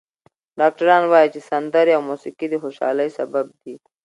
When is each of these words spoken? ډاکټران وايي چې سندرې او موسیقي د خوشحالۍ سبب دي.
ډاکټران 0.59 1.03
وايي 1.07 1.29
چې 1.33 1.39
سندرې 1.49 1.91
او 1.95 2.03
موسیقي 2.09 2.47
د 2.49 2.53
خوشحالۍ 2.63 3.09
سبب 3.17 3.45
دي. 3.61 3.75